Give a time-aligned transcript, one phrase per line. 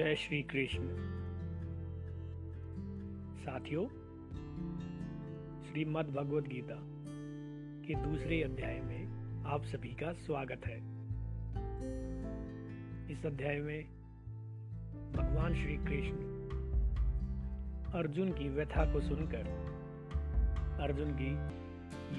[0.00, 0.80] जय श्री कृष्ण।
[3.38, 3.84] साथियों,
[5.62, 6.76] श्रीमद् भगवद गीता
[7.84, 10.76] के दूसरे अध्याय में आप सभी का स्वागत है।
[13.12, 13.84] इस अध्याय में
[15.12, 16.16] भगवान श्री कृष्ण
[17.92, 19.44] अर्जुन की व्यथा को सुनकर,
[20.82, 21.30] अर्जुन की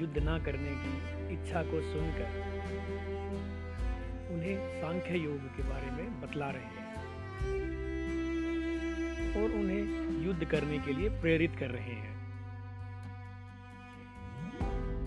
[0.02, 2.30] युद्ध ना करने की इच्छा को सुनकर
[4.34, 6.81] उन्हें सांख्य योग के बारे में बतला रहे हैं।
[9.38, 12.12] और उन्हें युद्ध करने के लिए प्रेरित कर रहे हैं।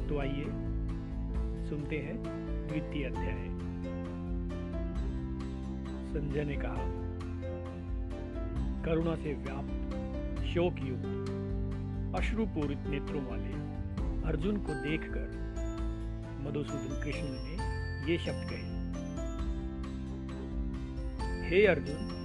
[0.09, 0.45] तो आइए,
[1.69, 2.17] सुनते हैं
[2.69, 3.49] द्वितीय अध्याय।
[6.13, 7.05] संजय ने कहा,
[8.83, 11.31] करुणा से व्याप्त शोक युक्त
[12.17, 13.53] अश्रुपूरित नेत्रों वाले
[14.29, 15.29] अर्जुन को देखकर
[16.41, 17.55] मधुसूदन कृष्ण ने
[18.13, 18.75] ये शब्द कहे।
[21.49, 22.24] हे अर्जुन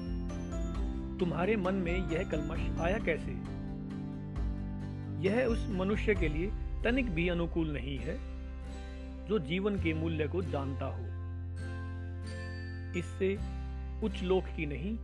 [1.19, 3.31] तुम्हारे मन में यह कलमश आया कैसे?
[5.27, 6.51] यह उस मनुष्य के लिए
[6.83, 8.17] तनिक भी अनुकूल नहीं है,
[9.27, 11.19] जो जीवन के मूल्य को जानता हो।
[12.99, 13.37] इससे
[14.05, 14.97] उच्च लोक की नहीं,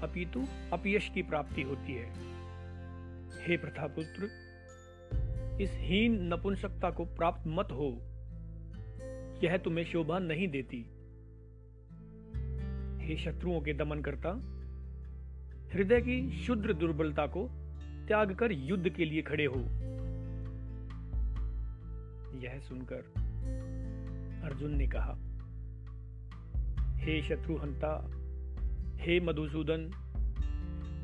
[0.00, 2.12] अपितु अपयश की प्राप्ति होती है।
[3.48, 4.30] हे प्रथापुत्र
[5.60, 7.98] इस हीन नपुंसकता को प्राप्त मत हो।
[9.44, 10.86] यह तुम्हें शोभा नहीं देती।
[13.06, 14.59] हे शत्रुओं के दमन करता
[15.72, 17.50] हृदय की शुद्र दुर्बलता को
[18.06, 19.60] त्याग कर युद्ध के लिए खड़े हो।
[22.40, 23.12] यह सुनकर
[24.44, 25.16] अर्जुन ने कहा,
[26.96, 28.10] हे शत्रुहंता,
[28.96, 29.90] हे मधुसूदन,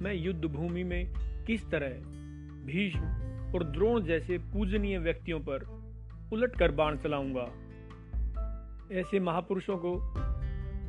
[0.02, 1.14] मैं युद्ध भूमि में
[1.44, 1.88] किस तरह
[2.66, 3.00] भीष्म
[3.54, 5.64] और द्रोण जैसे पूजनीय व्यक्तियों पर
[6.32, 7.52] उलट कर बाण चलाऊँगा?
[8.92, 10.14] ऐसे महापुरुषों को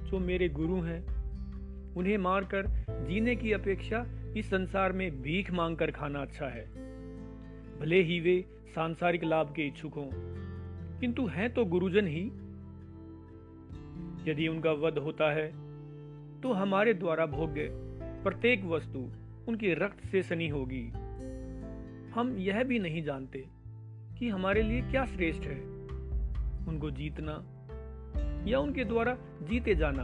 [0.08, 1.17] जो मेरे गुरु हैं
[1.98, 2.68] उन्हें मारकर
[3.08, 4.06] जीने की अपेक्षा
[4.38, 6.66] इस संसार में भीख मांगकर खाना अच्छा है।
[7.80, 8.44] भले ही वे
[8.76, 10.10] सांसारिक लाभ के इच्छुक हों,
[11.00, 12.26] किंतु हैं तो गुरुजन ही।
[14.32, 15.48] यदि उनका वध होता है
[16.42, 17.70] तो हमारे द्वारा भोग्य
[18.24, 19.00] प्रत्येक वस्तु
[19.48, 20.84] उनके रक्त से सनी होगी।
[22.12, 23.46] हम यह भी नहीं जानते
[24.20, 25.60] कि हमारे लिए क्या श्रेष्ठ है।
[26.68, 27.34] उनको जीतना
[28.48, 30.04] या उनके द्वारा जीते जाना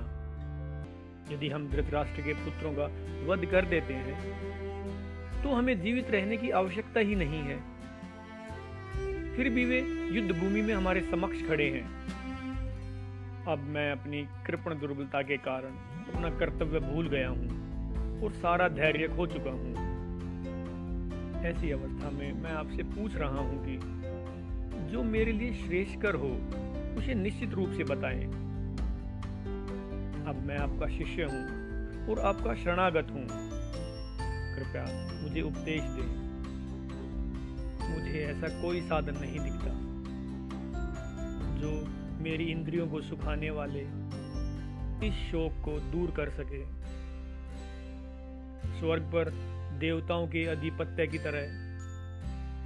[1.33, 2.85] यदि हम धृतराष्ट्र के पुत्रों का
[3.25, 7.57] वध कर देते हैं तो हमें जीवित रहने की आवश्यकता ही नहीं है।
[9.35, 9.79] फिर भी वे
[10.15, 11.85] युद्ध भूमि में हमारे समक्ष खड़े हैं।
[13.47, 15.73] अब मैं अपनी कृपण दुर्बलता के कारण
[16.13, 19.73] अपना कर्तव्य भूल गया हूँ और सारा धैर्य खो चुका हूँ।
[21.45, 26.29] ऐसी अवस्था में मैं आपसे पूछ रहा हूँ कि जो मेरे लिए श्रेष्ठकर हो,
[26.97, 28.42] उसे निश्चित रूप से बताएँ।
[30.27, 33.27] अब मैं आपका शिष्य हूँ और आपका शरणागत हूँ।
[34.55, 34.83] कृपया
[35.21, 36.23] मुझे उपदेश दें।
[37.89, 39.73] मुझे ऐसा कोई साधन नहीं दिखता
[41.61, 41.71] जो
[42.23, 43.81] मेरी इंद्रियों को सुखाने वाले
[45.07, 46.63] इस शोक को दूर कर सके।
[48.79, 49.29] स्वर्ग पर
[49.79, 51.43] देवताओं के अधिपत्य की तरह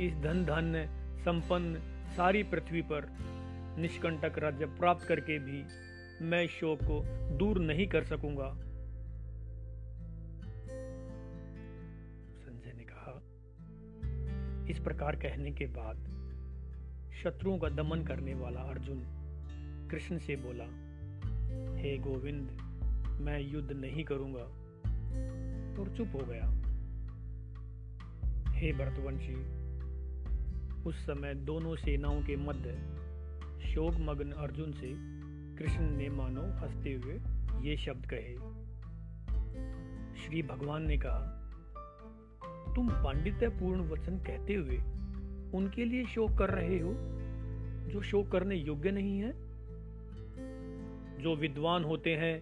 [0.03, 0.88] इस धन धन
[1.19, 1.75] संपन्न
[2.18, 3.07] सारी पृथ्वी पर
[3.79, 5.87] निष्कंटक राज्य प्राप्त करके भी
[6.22, 7.04] मैं शोक को
[7.38, 8.50] दूर नहीं कर सकूँगा।
[12.40, 13.22] संजय ने कहा,
[14.70, 15.98] इस प्रकार कहने के बाद
[17.24, 19.04] शत्रुओं का दमन करने वाला अर्जुन
[19.92, 20.64] कृष्ण से बोला,
[21.82, 22.50] हे गोविंद,
[23.22, 24.44] मैं युद्ध नहीं करूँगा
[25.82, 26.50] और चुप हो गया।
[28.52, 29.36] हे भरतवंशी,
[30.84, 32.98] उस समय दोनों सेनाओं के मध्य
[33.74, 35.17] शोकमग्न अर्जुन से
[35.59, 37.19] कृष्ण ने मानो हँसते हुए
[37.69, 38.35] ये शब्द कहे।
[40.22, 41.34] श्री भगवान ने कहा,
[42.75, 44.78] तुम पांडित्यपूर्ण वचन कहते हुए
[45.53, 46.94] उनके लिए शोक कर रहे हो,
[47.90, 49.31] जो शोक करने योग्य नहीं है?
[51.24, 52.42] जो विद्वान होते हैं,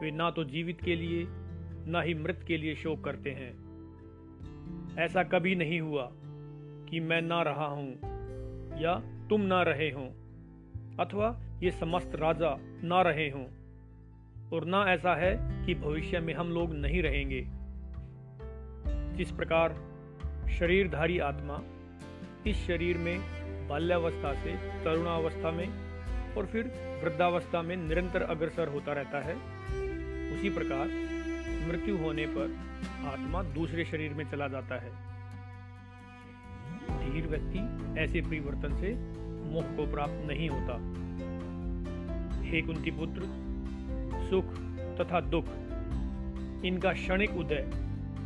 [0.00, 1.26] वे ना तो जीवित के लिए,
[1.90, 3.66] ना ही मृत के लिए शोक करते हैं।
[4.98, 6.10] ऐसा कभी नहीं हुआ
[6.90, 7.92] कि मैं ना रहा हूँ
[8.82, 8.94] या
[9.28, 10.04] तुम ना रहे हो,
[11.00, 13.44] अथवा ये समस्त राजा ना रहे हों,
[14.52, 15.36] और ना ऐसा है
[15.66, 17.42] कि भविष्य में हम लोग नहीं रहेंगे।
[19.16, 19.74] जिस प्रकार
[20.50, 21.60] शरीरधारी आत्मा
[22.46, 23.20] इस शरीर में
[23.68, 25.68] बाल्यावस्था से, तरुणावस्था में
[26.34, 26.64] और फिर
[27.04, 29.34] वृद्धावस्था में निरंतर अग्रसर होता रहता है,
[30.36, 30.86] उसी प्रकार
[31.68, 32.56] मृत्यु होने पर
[33.06, 34.90] आत्मा दूसरे शरीर में चला जाता है।
[37.00, 38.94] धीर व्यक्ति ऐसे परिवर्तन से
[39.50, 41.05] मोह को प्राप्त नहीं होता।
[42.46, 43.22] हे कुंती पुत्र,
[44.30, 44.44] सुख
[44.98, 45.44] तथा दुख।
[46.64, 47.62] इनका क्षणिक उदय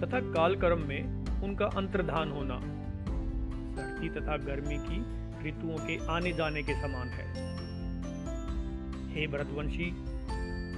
[0.02, 2.60] तथा कालक्रम में उनका अंतर्धान होना।
[3.76, 4.98] सर्दी तथा गर्मी की
[5.48, 7.26] ऋतुओं के आने जाने के समान है।
[9.14, 9.90] हे भरतवंशी,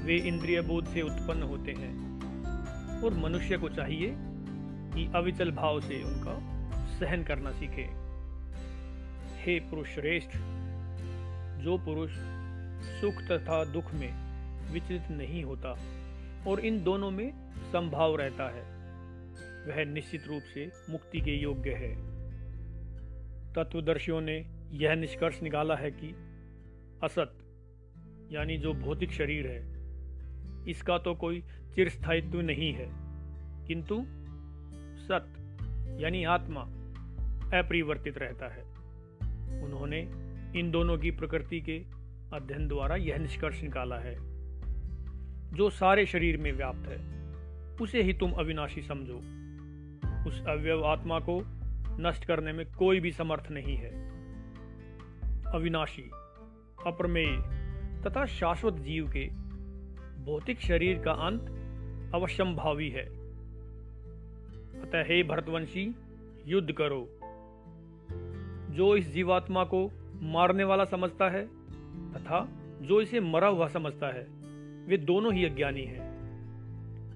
[0.05, 4.15] वे इंद्रिय बोध से उत्पन्न होते हैं और मनुष्य को चाहिए
[4.95, 6.39] कि अविचल भाव से उनका
[6.99, 7.89] सहन करना सीखे।
[9.43, 10.31] हे पुरुष श्रेष्ठ
[11.63, 12.11] जो पुरुष
[12.83, 14.33] सुख तथा दुख में
[14.73, 15.69] विचलित नहीं होता
[16.49, 18.73] और इन दोनों में संभाव रहता है।
[19.67, 21.95] वह निश्चित रूप से मुक्ति के योग्य है।
[23.53, 26.15] तत्वदर्शियों ने यह निष्कर्ष निकाला है कि
[27.05, 27.39] असत,
[28.33, 29.73] यानी जो भौतिक शरीर है,
[30.71, 31.41] इसका तो कोई
[31.75, 32.89] चिरस्थायित्व नहीं है।
[33.67, 34.05] किंतु
[34.99, 35.29] सत,
[36.01, 36.61] यानी आत्मा,
[37.59, 38.63] अपरिवर्तित रहता है।
[39.65, 40.01] उन्होंने
[40.61, 42.02] इन दोनों की प्रकृति के
[42.33, 44.15] अध्ययन द्वारा यह निष्कर्ष निकाला है।
[45.55, 47.23] जो सारे शरीर में व्याप्त है,
[47.81, 49.17] उसे ही तुम अविनाशी समझो।
[50.29, 51.43] उस अवयव आत्मा को
[52.01, 53.91] नष्ट करने में कोई भी समर्थ नहीं है।
[55.53, 56.03] अविनाशी,
[56.87, 57.37] अप्रमेय
[58.03, 59.29] तथा शाश्वत जीव के
[60.25, 61.43] भौतिक शरीर का अंत
[62.15, 63.05] अवश्यम भावी है।
[64.81, 65.95] अतः हे भरतवंशी,
[66.47, 67.09] युद्ध करो।
[68.75, 71.62] जो इस जीवात्मा को मारने वाला समझता है
[72.15, 72.49] तथा
[72.83, 74.27] जो इसे मरा हुआ समझता है,
[74.87, 76.13] वे दोनों ही अज्ञानी हैं।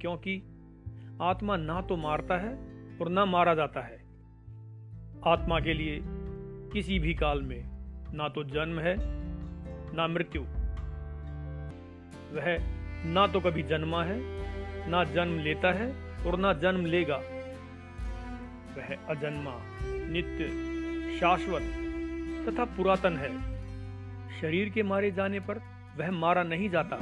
[0.00, 0.43] क्योंकि
[1.23, 2.55] आत्मा ना तो मारता है
[2.99, 4.05] और ना मारा जाता है।
[5.26, 6.00] आत्मा के लिए
[6.73, 7.64] किसी भी काल में
[8.14, 8.96] ना तो जन्म है,
[9.94, 10.43] ना मृत्यु।
[12.32, 12.58] वह
[13.05, 14.20] ना तो कभी जन्मा है,
[14.90, 17.17] ना जन्म लेता है और ना जन्म लेगा।
[18.76, 20.49] वह अजन्मा, नित्य,
[21.20, 21.62] शाश्वत
[22.49, 23.56] तथा पुरातन है।
[24.41, 25.59] शरीर के मारे जाने पर
[25.99, 26.97] वह मारा नहीं जाता।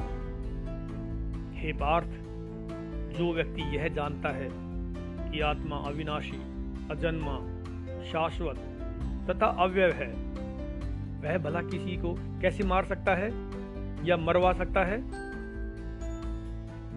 [1.55, 2.09] हे पार्थ,
[3.19, 4.49] जो व्यक्ति यह जानता है
[5.33, 6.37] कि आत्मा अविनाशी,
[6.91, 7.39] अजन्मा,
[8.13, 8.57] शाश्वत
[9.31, 10.07] तथा अव्यय है,
[11.23, 13.31] वह भला किसी को कैसे मार सकता है
[14.07, 15.03] या मरवा सकता है?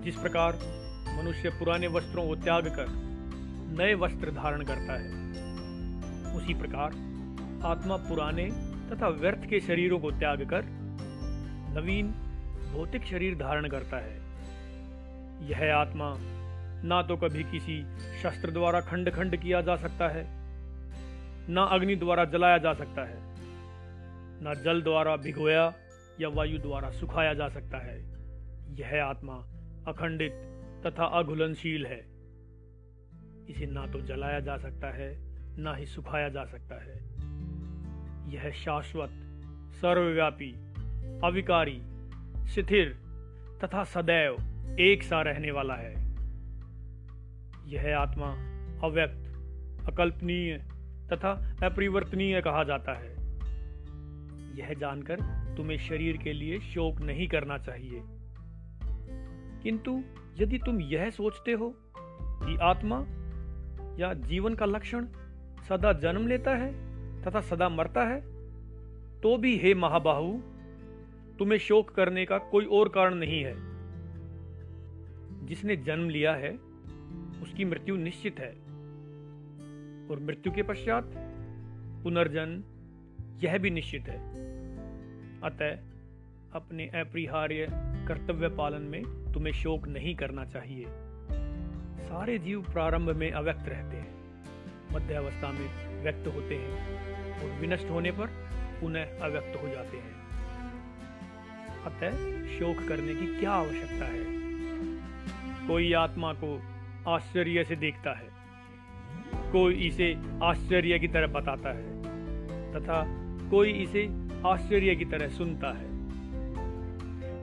[0.01, 0.59] जिस प्रकार
[1.17, 2.85] मनुष्य पुराने वस्त्रों को त्याग कर
[3.77, 5.27] नए वस्त्र धारण करता है,
[6.35, 6.87] उसी प्रकार
[7.65, 10.65] आत्मा पुराने तथा व्यर्थ के शरीरों को त्याग कर
[11.73, 12.11] नवीन
[12.73, 14.15] भौतिक शरीर धारण करता है।
[15.49, 16.13] यह आत्मा
[16.83, 17.81] ना तो कभी किसी
[18.21, 20.23] शस्त्र द्वारा खंड खंड किया जा सकता है,
[21.49, 23.17] ना अग्नि द्वारा जलाया जा सकता है,
[24.43, 25.73] ना जल द्वारा भिगोया
[26.21, 27.97] या वायु द्वारा सुखाया जा सकता है।
[28.79, 29.33] यह आत्मा
[29.87, 30.33] अखंडित
[30.85, 31.99] तथा अघुलनशील है।
[33.49, 35.09] इसे ना तो जलाया जा सकता है,
[35.57, 37.16] ना ही सुखाया जा सकता है।
[38.27, 39.09] यह शाश्वत,
[39.73, 40.51] सर्वव्यापी,
[41.23, 41.81] अविकारी
[42.47, 42.97] शिथिर
[43.63, 44.35] तथा सदैव
[44.79, 45.93] एक सा रहने वाला है।
[47.67, 48.27] यह आत्मा
[48.87, 49.27] अव्यक्त,
[49.93, 50.57] अकल्पनीय
[51.13, 53.09] तथा अपरिवर्तनीय कहा जाता है।
[54.59, 55.15] यह जानकर
[55.57, 58.01] तुम्हें शरीर के लिए शोक नहीं करना चाहिए।
[59.63, 60.03] किंतु
[60.39, 63.05] यदि तुम यह सोचते हो कि आत्मा
[63.99, 65.05] या जीवन का लक्षण
[65.69, 66.86] सदा जन्म लेता है
[67.27, 68.37] तथा सदा मरता है
[69.21, 70.33] तो भी हे महाबाहु,
[71.39, 73.55] तुम्हें शोक करने का कोई और कारण नहीं है।
[75.45, 76.49] जिसने जन्म लिया है,
[77.43, 78.51] उसकी मृत्यु निश्चित है।
[80.09, 81.11] और मृत्यु के पश्चात
[82.03, 82.63] पुनर्जन्म
[83.43, 84.17] यह भी निश्चित है।
[85.41, 85.79] अतः
[86.53, 87.67] अपने अपरिहार्य
[88.07, 89.03] कर्तव्य पालन में
[89.33, 90.85] तुम्हें शोक नहीं करना चाहिए।
[92.07, 94.17] सारे जीव प्रारंभ में अव्यक्त रहते हैं।
[94.95, 96.97] मध्यावस्था में व्यक्त होते हैं
[97.43, 98.27] और विनष्ट होने पर
[98.81, 100.17] पुनः अव्यक्त हो जाते हैं।
[101.85, 102.11] अतः
[102.47, 104.37] शोक करने की क्या आवश्यकता है?
[105.67, 106.61] कोई आत्मा को
[107.11, 108.37] आश्चर्य से देखता है।
[109.51, 112.03] कोई इसे आश्चर्य की तरह बताता है
[112.73, 113.03] तथा
[113.49, 114.09] कोई इसे
[114.45, 115.87] आश्चर्य की तरह सुनता है।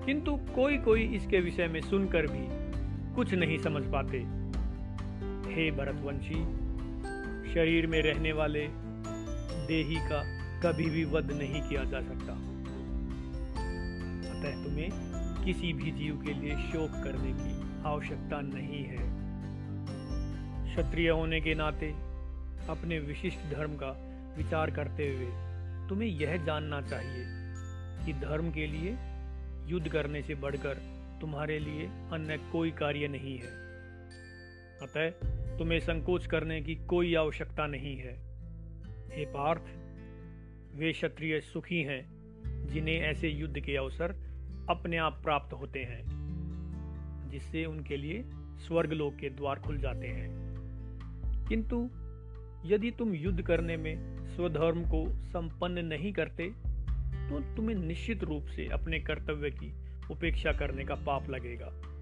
[0.06, 2.74] किंतु कोई कोई इसके विषय में सुनकर भी
[3.14, 4.18] कुछ नहीं समझ पाते।
[5.54, 6.63] हे भरतवंशी
[7.54, 8.66] शरीर में रहने वाले
[9.66, 10.22] देही का
[10.60, 12.32] कभी भी वध नहीं किया जा सकता।
[14.30, 14.90] अतः तुम्हें
[15.44, 18.96] किसी भी जीव के लिए शोक करने की आवश्यकता नहीं है।
[20.64, 21.90] क्षत्रिय होने के नाते
[22.68, 23.90] अपने विशिष्ट धर्म का
[24.36, 25.30] विचार करते हुए
[25.88, 27.24] तुम्हें यह जानना चाहिए
[28.06, 28.96] कि धर्म के लिए
[29.66, 30.74] युद्ध करने से बढ़कर
[31.20, 33.52] तुम्हारे लिए अन्य कोई कार्य नहीं है।
[34.82, 38.14] अतः तुम्हें संकोच करने की कोई आवश्यकता नहीं है।
[39.12, 39.62] हे पार्थ,
[40.76, 42.06] वे क्षत्रिय सुखी हैं,
[42.66, 44.12] जिन्हें ऐसे युद्ध के अवसर
[44.70, 46.04] अपने आप प्राप्त होते हैं,
[47.30, 50.54] जिससे उनके लिए स्वर्गलोक के द्वार खुल जाते हैं।
[51.48, 51.90] किंतु
[52.66, 56.50] यदि तुम युद्ध करने में स्वधर्म को संपन्न नहीं करते
[57.24, 59.74] तो तुम्हें निश्चित रूप से अपने कर्तव्य की
[60.10, 61.93] उपेक्षा करने का पाप लगेगा।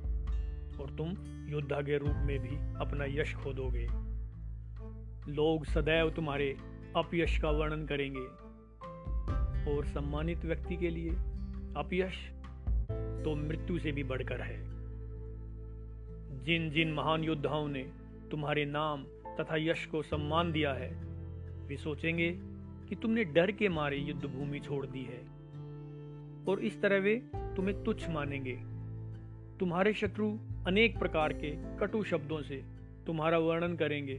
[0.82, 1.08] और तुम
[1.48, 3.88] योद्धा के रूप में भी अपना यश खो दोगे।
[5.32, 6.56] लोग सदैव तुम्हारे
[6.96, 8.52] अपयश का वर्णन करेंगे।
[9.70, 11.10] और सम्मानित व्यक्ति के लिए
[11.76, 12.32] अपयश
[13.24, 14.64] तो मृत्यु से भी बढ़कर है।
[16.44, 17.82] जिन जिन महान योद्धाओं ने
[18.30, 19.04] तुम्हारे नाम
[19.40, 20.90] तथा यश को सम्मान दिया है,
[21.66, 22.30] वे सोचेंगे
[22.88, 25.32] कि तुमने डर के मारे युद्ध भूमि छोड़ दी है।
[26.48, 28.60] और इस तरह वे तुम्हें तुच्छ मानेंगे।
[29.60, 32.62] तुम्हारे शत्रु अनेक प्रकार के कटु शब्दों से
[33.06, 34.16] तुम्हारा वर्णन करेंगे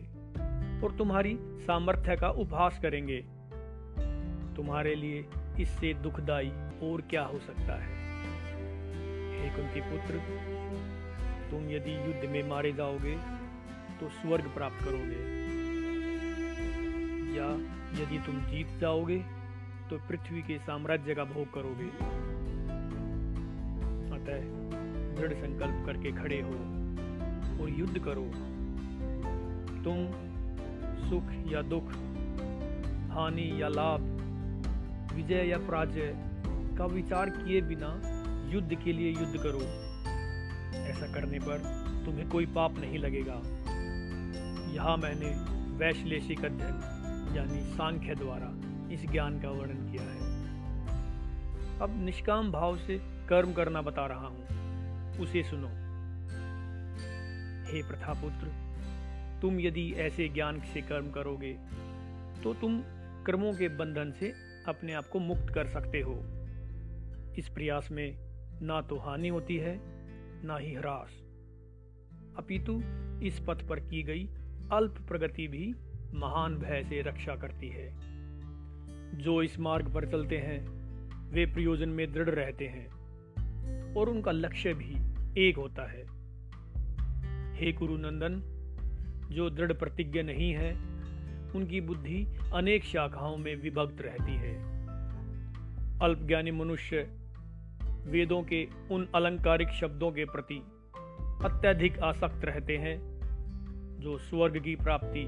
[0.83, 3.17] और तुम्हारी सामर्थ्य का उपहास करेंगे।
[4.55, 5.25] तुम्हारे लिए
[5.59, 6.49] इससे दुखदाई
[6.83, 7.93] और क्या हो सकता है?
[9.41, 10.19] हे कुंती पुत्र,
[11.51, 13.15] तुम यदि युद्ध में मारे जाओगे
[13.99, 15.21] तो स्वर्ग प्राप्त करोगे।
[17.37, 17.47] या
[18.03, 19.17] यदि तुम जीत जाओगे
[19.89, 21.89] तो पृथ्वी के साम्राज्य का भोग करोगे।
[24.15, 24.62] अतः
[25.15, 26.53] दृढ़ संकल्प करके खड़े हो
[27.63, 28.25] और युद्ध करो।
[29.83, 30.05] तुम
[31.09, 31.91] सुख या दुख,
[33.11, 34.01] हानि या लाभ,
[35.15, 36.13] विजय या पराजय
[36.77, 37.89] का विचार किए बिना
[38.53, 39.61] युद्ध के लिए युद्ध करो।
[40.77, 41.57] ऐसा करने पर
[42.05, 43.41] तुम्हें कोई पाप नहीं लगेगा।
[44.73, 45.29] यहाँ मैंने
[45.77, 48.51] वैश्लेषिक अध्ययन यानी सांख्य द्वारा
[48.93, 50.31] इस ज्ञान का वर्णन किया है।
[51.79, 52.97] अब निष्काम भाव से
[53.29, 54.62] कर्म करना बता रहा हूँ।
[55.19, 55.67] उसे सुनो।
[57.71, 58.47] हे प्रथापुत्र,
[59.41, 61.53] तुम यदि ऐसे ज्ञान से कर्म करोगे
[62.43, 62.81] तो तुम
[63.25, 64.33] कर्मों के बंधन से
[64.67, 66.13] अपने आप को मुक्त कर सकते हो।
[67.37, 68.15] इस प्रयास में
[68.61, 69.77] ना तो हानि होती है,
[70.45, 71.21] ना ही ह्रास।
[72.37, 72.81] अपितु
[73.23, 74.25] इस पथ पर की गई
[74.71, 75.73] अल्प प्रगति भी
[76.13, 77.89] महान भय से रक्षा करती है।
[79.17, 80.59] जो इस मार्ग पर चलते हैं,
[81.31, 83.02] वे प्रयोजन में दृढ़ रहते हैं।
[83.97, 84.95] और उनका लक्ष्य भी
[85.41, 86.03] एक होता है।
[87.55, 88.41] हे गुरु नंदन,
[89.31, 90.73] जो दृढ़ प्रतिज्ञ नहीं है,
[91.55, 94.55] उनकी बुद्धि अनेक शाखाओं में विभक्त रहती है।
[95.99, 97.09] अल्पज्ञानी मनुष्य
[97.83, 100.61] वेदों के उन अलंकारिक शब्दों के प्रति
[101.45, 103.13] अत्यधिक आसक्त रहते हैं,
[103.99, 105.27] जो स्वर्ग की प्राप्ति,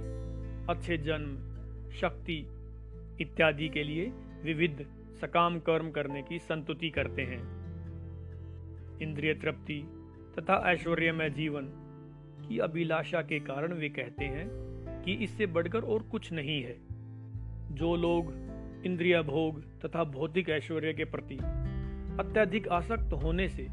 [0.70, 1.56] अच्छे जन्म,
[1.92, 2.48] शक्ति
[3.22, 4.06] इत्यादि के लिए
[4.44, 4.86] विविध
[5.22, 7.55] सकाम कर्म करने की संतुति करते हैं।
[9.02, 9.84] इंद्रिय तृप्ति
[10.40, 11.64] तथा ऐश्वर्यमय जीवन
[12.48, 14.48] की अभिलाषा के कारण वे कहते हैं
[15.06, 16.78] कि इससे बढ़कर और कुछ नहीं है।
[17.76, 18.34] जो लोग
[18.86, 21.36] इंद्रिय भोग तथा भौतिक ऐश्वर्य के प्रति
[22.20, 23.68] अत्यधिक आसक्त होने से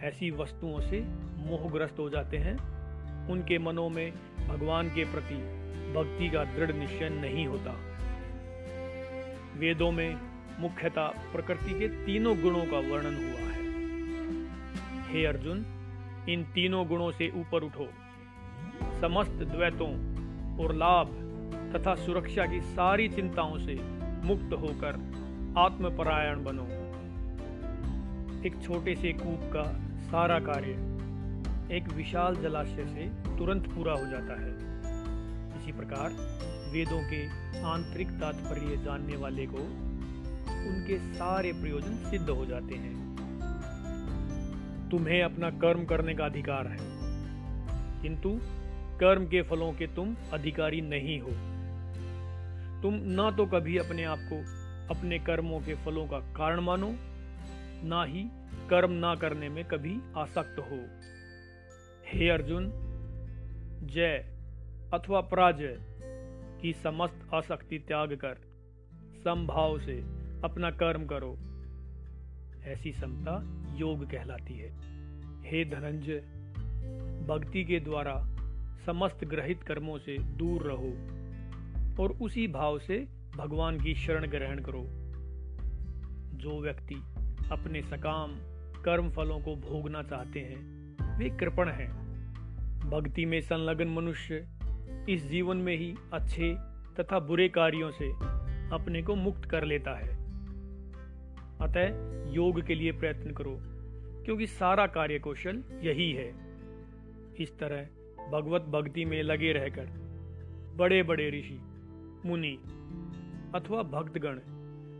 [0.00, 1.00] ऐसी वस्तुओं से
[1.36, 2.56] मोहग्रस्त हो जाते हैं,
[3.28, 4.12] उनके मनों में
[4.48, 5.34] भगवान के प्रति
[5.92, 7.76] भक्ति का दृढ़ निश्चय नहीं होता।
[9.58, 10.18] वेदों में
[10.60, 13.31] मुख्यतः प्रकृति के तीनों गुणों का वर्णन हुआ
[15.12, 15.64] है अर्जुन,
[16.28, 17.88] इन तीनों गुणों से ऊपर उठो।
[19.00, 19.90] समस्त द्वैतों
[20.58, 21.08] और लाभ
[21.76, 23.74] तथा सुरक्षा की सारी चिंताओं से
[24.24, 25.00] मुक्त होकर
[25.58, 26.66] आत्मपरायण बनो।
[28.46, 29.64] एक छोटे से कूप का
[30.02, 30.70] सारा कार्य
[31.76, 34.50] एक विशाल जलाशय से तुरंत पूरा हो जाता है।
[35.58, 36.10] इसी प्रकार
[36.72, 37.26] वेदों के
[37.62, 39.62] आंतरिक तात्पर्य जानने वाले को
[40.70, 43.01] उनके सारे प्रयोजन सिद्ध हो जाते हैं।
[44.92, 46.78] तुम्हें अपना कर्म करने का अधिकार है।
[48.02, 48.40] किंतु
[49.00, 51.28] कर्म के फलों के तुम अधिकारी नहीं हो।
[52.82, 54.62] तुम ना तो कभी अपने आप को
[54.94, 56.94] अपने कर्मों के फलों का कारण मानो,
[57.84, 58.24] ना ही
[58.70, 60.80] कर्म ना करने में कभी आसक्त हो।
[62.06, 62.72] हे अर्जुन,
[63.82, 64.26] जय
[64.94, 65.78] अथवा पराजय
[66.62, 68.34] की समस्त आसक्ति त्याग कर
[69.18, 69.98] संभाव से
[70.44, 71.36] अपना कर्म करो।
[72.64, 74.70] ऐसी समता योग कहलाती है।
[75.44, 76.18] हे धनंजय,
[77.28, 78.28] भक्ति के द्वारा
[78.86, 81.22] समस्त ग्रहित कर्मों से दूर रहो
[82.02, 84.86] और उसी भाव से भगवान की शरण ग्रहण करो।
[86.38, 86.94] जो व्यक्ति
[87.52, 88.32] अपने सकाम
[88.82, 91.90] कर्म फलों को भोगना चाहते हैं, वे कृपण हैं।
[92.90, 94.48] भक्ति में संलग्न मनुष्य
[95.08, 96.54] इस जीवन में ही अच्छे
[97.00, 98.12] तथा बुरे कार्यों से
[98.74, 100.21] अपने को मुक्त कर लेता है।
[101.62, 103.56] अतः योग के लिए प्रयत्न करो,
[104.24, 106.28] क्योंकि सारा कार्य कौशल यही है।
[107.40, 107.82] इस तरह
[108.32, 109.86] भगवत भक्ति में लगे रहकर
[110.76, 111.60] बड़े बड़े ऋषि,
[112.26, 112.58] मुनि
[113.54, 114.38] अथवा भक्तगण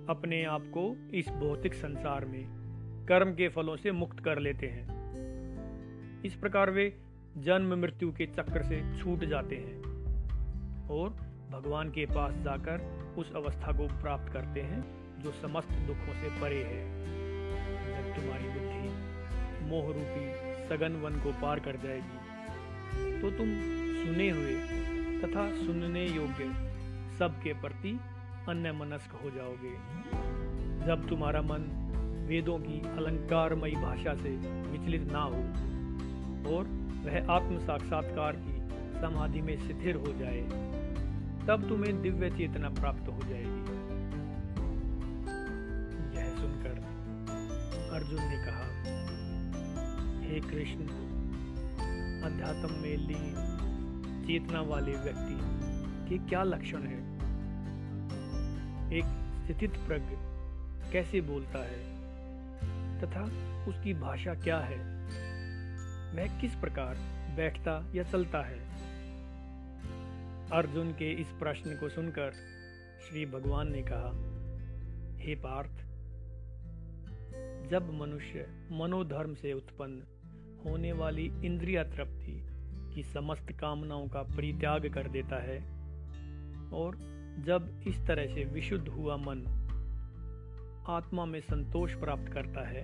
[0.08, 6.22] अपने आप को इस भौतिक संसार में कर्म के फलों से मुक्त कर लेते हैं।
[6.22, 6.96] इस प्रकार वे
[7.38, 11.10] जन्म मृत्यु के चक्र से छूट जाते हैं और
[11.52, 16.62] भगवान के पास जाकर उस अवस्था को प्राप्त करते हैं। जो समस्त दुखों से परे
[16.64, 16.82] है।
[17.86, 20.24] जब तुम्हारी बुद्धि मोह रूपी
[20.68, 23.48] सगन वन को पार कर जाएगी तो तुम
[23.96, 24.54] सुने हुए
[25.20, 26.44] तथा सुनने योग्य
[27.18, 27.98] सबके प्रति
[28.48, 29.74] अन्य मनस्क हो जाओगे।
[30.86, 31.62] जब तुम्हारा मन
[32.28, 34.30] वेदों की अलंकारमयी भाषा से
[34.70, 35.42] विचलित ना हो
[36.48, 36.64] और
[37.04, 38.54] वह आत्म साक्षात्कार की
[39.00, 40.40] समाधि में शिथिर हो जाए,
[41.46, 43.61] तब तुम्हें दिव्य चेतना प्राप्त हो जाएगी।
[48.02, 48.64] अर्जुन ने कहा,
[50.28, 50.80] हे कृष्ण,
[52.22, 53.34] अध्यात्म में लीन
[54.26, 55.38] चेतना वाले व्यक्ति
[56.08, 56.98] के क्या लक्षण है?
[58.92, 59.04] एक
[59.50, 60.16] स्थित प्रज्ञ
[60.92, 61.78] कैसे बोलता है?
[63.00, 63.22] तथा
[63.64, 64.78] उसकी भाषा क्या है?
[66.16, 66.94] वह किस प्रकार
[67.36, 68.58] बैठता या चलता है?
[70.52, 72.32] अर्जुन के इस प्रश्न को सुनकर
[73.08, 74.10] श्री भगवान ने कहा,
[75.24, 75.81] हे पार्थ
[77.72, 80.02] जब मनुष्य मनोधर्म से उत्पन्न
[80.64, 82.32] होने वाली इंद्रिया तृप्ति
[82.94, 85.56] की समस्त कामनाओं का परित्याग कर देता है
[86.70, 86.96] और
[87.46, 89.44] जब इस तरह से विशुद्ध हुआ मन
[90.88, 92.82] आत्मा में संतोष प्राप्त करता है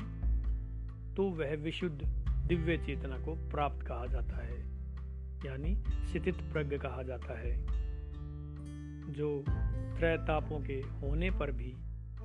[1.14, 2.00] तो वह विशुद्ध
[2.48, 4.58] दिव्य चेतना को प्राप्त कहा जाता है,
[5.46, 5.76] यानी
[6.06, 7.54] स्थित प्रज्ञ कहा जाता है,
[9.12, 9.44] जो
[9.98, 11.72] त्रैतापों के होने पर भी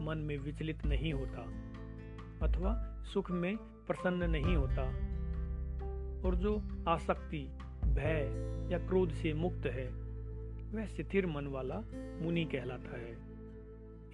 [0.02, 1.73] मन में विचलित नहीं होता।
[2.44, 5.14] अथवा सुख में प्रसन्न नहीं होता।
[6.28, 7.50] और जो आसक्ति,
[7.84, 8.30] भय
[8.72, 9.90] या क्रोध से मुक्त है,
[10.72, 11.76] वह स्थिर मन वाला
[12.22, 13.18] मुनि कहलाता है।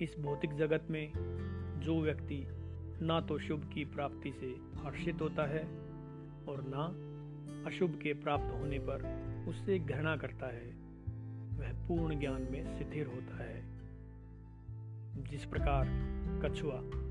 [0.02, 1.12] इस भौतिक जगत में
[1.84, 2.48] जो व्यक्ति
[3.02, 5.64] ना तो शुभ की प्राप्ति से हर्षित होता है
[6.50, 7.10] और ना
[7.70, 10.74] अशुभ के प्राप्त होने पर उससे घृणा करता है,
[11.60, 13.64] वह पूर्ण ज्ञान में स्थिर होता है।
[15.24, 15.86] जिस प्रकार
[16.44, 17.09] कछुआ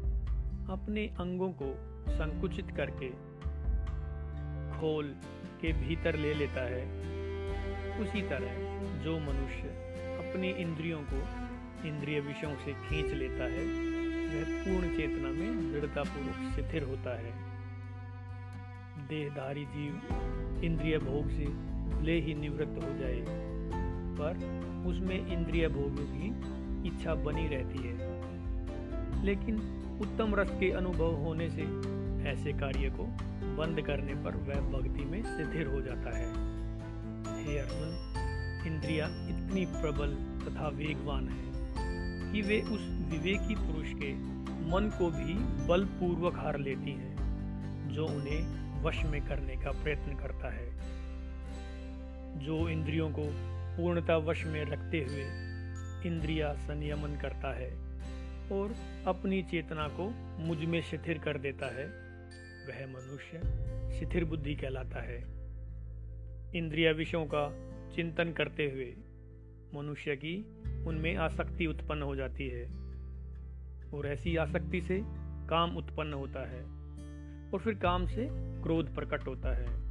[0.71, 1.75] अपने अंगों को
[2.13, 3.11] संकुचित करके
[4.79, 5.17] खोल
[5.61, 6.85] के भीतर ले लेता है।
[8.01, 8.55] उसी तरह
[9.03, 9.69] जो मनुष्य
[10.19, 11.49] अपनी इंद्रियों को
[11.89, 13.65] इंद्रिय विषयों से खींच लेता है,
[14.27, 17.33] वह पूर्ण चेतना में दृढ़तापूर्वक स्थिर होता है।
[19.09, 19.95] देहधारी जीव
[20.65, 21.47] इंद्रिय भोग से
[21.97, 23.25] भले ही निवृत्त हो जाए,
[24.21, 24.35] पर
[24.87, 26.29] उसमें इंद्रिय भोगों की
[26.89, 28.29] इच्छा बनी रहती है।
[29.25, 31.63] लेकिन उत्तम रस के अनुभव होने से
[32.31, 33.05] ऐसे कार्य को
[33.57, 36.29] बंद करने पर वह भक्ति में स्थिर हो जाता है।
[37.45, 38.15] हे अर्जुन,
[38.67, 40.15] इंद्रिया इतनी प्रबल
[40.47, 41.49] तथा वेगवान है
[42.33, 44.15] कि वे उस विवेकी पुरुष के
[44.71, 45.35] मन को भी
[45.67, 47.17] बलपूर्वक हार लेती हैं,
[47.93, 50.73] जो उन्हें वश में करने का प्रयत्न करता है।
[52.39, 53.23] जो इंद्रियों को
[53.77, 55.25] पूर्णता वश में रखते हुए
[56.11, 57.88] इंद्रिया संयमन करता है
[58.53, 60.11] और अपनी चेतना को
[60.45, 61.87] मुझमें शिथिर कर देता है।
[62.69, 63.39] वह मनुष्य
[63.99, 65.39] शिथिर बुद्धि कहलाता है।
[66.55, 68.97] इंद्रिय विषयों का चिंतन करते हुए
[69.75, 70.45] मनुष्य की
[70.85, 72.65] उनमें आसक्ति उत्पन्न हो जाती है
[73.95, 75.01] और ऐसी आसक्ति से
[75.49, 76.63] काम उत्पन्न होता है
[77.51, 78.29] और फिर काम से
[78.63, 79.89] क्रोध प्रकट होता है।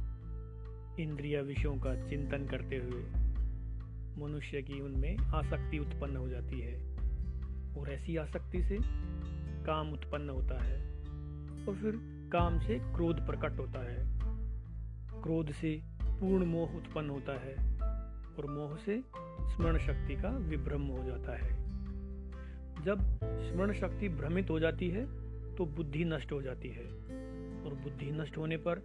[1.00, 3.02] इंद्रिय विषयों का चिंतन करते हुए
[4.26, 6.87] मनुष्य की उनमें आसक्ति उत्पन्न हो जाती है।
[7.76, 8.78] और ऐसी आसक्ति से
[9.66, 10.80] काम उत्पन्न होता है
[11.66, 11.92] और फिर
[12.32, 14.18] काम से क्रोध प्रकट होता है।
[15.22, 17.54] क्रोध से पूर्ण मोह उत्पन्न होता है
[18.36, 19.02] और मोह से
[19.54, 21.68] स्मरण शक्ति का विभ्रम हो जाता है।
[22.84, 25.06] जब स्मरण शक्ति भ्रमित हो जाती है
[25.56, 26.84] तो बुद्धि नष्ट हो जाती है
[27.64, 28.78] और बुद्धि नष्ट होने पर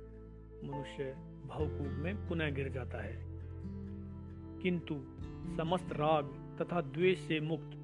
[0.64, 1.04] मनुष्य
[1.48, 3.20] भावकूप में पुनः गिर जाता है।
[4.62, 4.96] किंतु
[5.58, 7.83] समस्त राग तथा द्वेष से मुक्त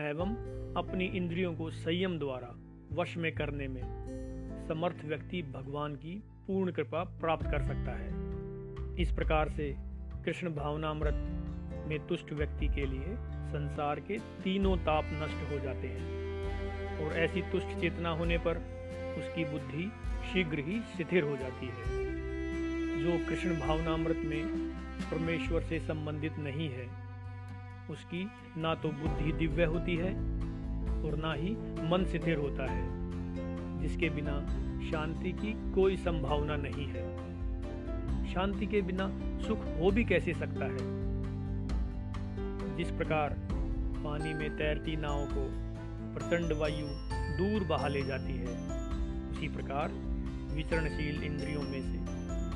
[0.00, 0.30] एवं
[0.76, 2.54] अपनी इंद्रियों को संयम द्वारा
[2.92, 3.82] वश में करने में
[4.68, 8.10] समर्थ व्यक्ति भगवान की पूर्ण कृपा प्राप्त कर सकता है।
[9.02, 9.76] इस प्रकार से
[10.24, 11.14] कृष्ण भावनामृत
[11.88, 13.16] में तुष्ट व्यक्ति के लिए
[13.48, 18.56] संसार के तीनों ताप नष्ट हो जाते हैं और ऐसी तुष्ट चेतना होने पर
[19.18, 19.92] उसकी बुद्धि
[20.32, 22.00] शीघ्र ही शिथिर हो जाती है।
[23.02, 24.70] जो कृष्ण भावनामृत में
[25.10, 27.11] परमेश्वर से संबंधित नहीं है
[27.90, 30.14] उसकी ना तो बुद्धि दिव्य होती है
[31.04, 31.50] और ना ही
[31.88, 32.84] मन शिथिर होता है,
[33.80, 34.40] जिसके बिना
[34.90, 37.22] शांति की कोई संभावना नहीं है।
[38.32, 39.08] शांति के बिना
[39.40, 41.02] सुख हो भी कैसे सकता है?
[42.76, 43.36] जिस प्रकार
[44.04, 45.48] पानी में तैरती नाव को
[46.14, 46.86] प्रचंड वायु
[47.38, 48.56] दूर बहा ले जाती है,
[49.30, 49.92] उसी प्रकार
[50.54, 51.98] विचरणशील इंद्रियों में से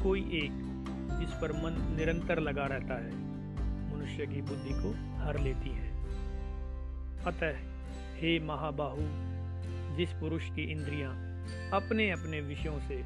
[0.02, 0.50] कोई एक
[1.20, 3.10] जिस पर मन निरंतर लगा रहता है,
[3.94, 5.90] मनुष्य की बुद्धि को हर लेती है।
[7.24, 7.56] अतः
[8.20, 8.96] हे महाबाहु,
[9.96, 11.26] जिस पुरुष की इंद्रियाँ
[11.72, 13.02] अपने अपने विषयों से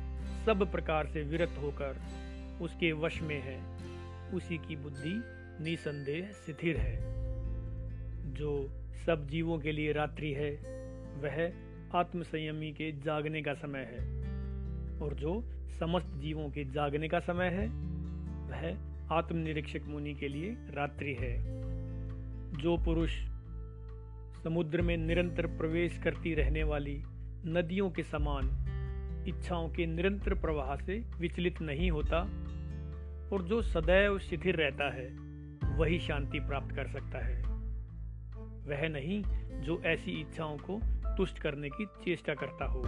[0.47, 1.97] सब प्रकार से विरत होकर
[2.61, 3.61] उसके वश में है,
[4.33, 5.23] उसी की बुद्धि
[5.65, 6.97] निसंदेह स्थिर है।
[8.35, 8.71] जो
[9.07, 10.51] सब जीवों के लिए रात्रि है,
[11.23, 11.53] वह
[11.99, 14.01] आत्मसंयमी के जागने का समय है,
[15.01, 15.45] और जो
[15.81, 17.67] समस्त जीवों के जागने का समय है,
[18.51, 18.77] वह
[19.13, 21.70] आत्मनिरीक्षक मुनि के लिए रात्रि है।
[22.59, 23.11] जो पुरुष
[24.45, 27.03] समुद्र में निरंतर प्रवेश करती रहने वाली
[27.47, 28.67] नदियों के समान
[29.29, 32.19] इच्छाओं के निरंतर प्रवाह से विचलित नहीं होता
[33.33, 35.09] और जो सदैव शिथिर रहता है,
[35.77, 37.43] वही शांति प्राप्त कर सकता है।
[38.67, 39.23] वह नहीं
[39.61, 40.81] जो ऐसी इच्छाओं को
[41.17, 42.83] तुष्ट करने की चेष्टा करता हो।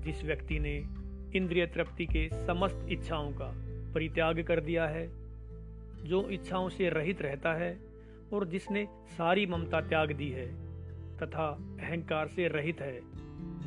[0.00, 0.84] जिस व्यक्ति ने
[1.38, 3.52] इंद्रिय तृप्ति के समस्त इच्छाओं का
[3.94, 5.08] परित्याग कर दिया है,
[6.04, 7.95] जो इच्छाओं से रहित रहता है
[8.32, 10.46] और जिसने सारी ममता त्याग दी है,
[11.18, 11.48] तथा
[11.80, 13.00] अहंकार से रहित है,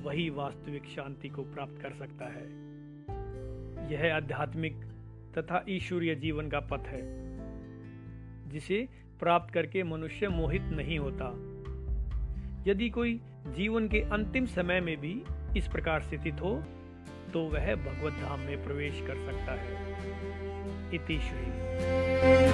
[0.04, 2.70] वही वास्तविक शांति को प्राप्त कर सकता है।
[3.92, 4.76] यह आध्यात्मिक
[5.38, 7.02] तथा ईश्वरीय जीवन का पथ है,
[8.50, 8.88] जिसे
[9.20, 11.26] प्राप्त करके मनुष्य मोहित नहीं होता।
[12.68, 15.24] यदि कोई जीवन के अंतिम समय में भी
[15.58, 16.64] इस प्रकार स्थित हो
[17.34, 19.74] तो वह भगवत धाम में प्रवेश कर सकता है।
[20.96, 22.49] इति श्री।